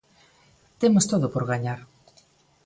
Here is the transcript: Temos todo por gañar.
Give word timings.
Temos 0.81 1.05
todo 1.11 1.27
por 1.33 1.43
gañar. 1.51 1.79